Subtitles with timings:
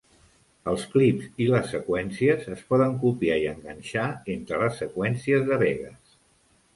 [0.69, 6.17] Els clips i les seqüències es poden copiar i enganxar entre les seqüències de Vegas.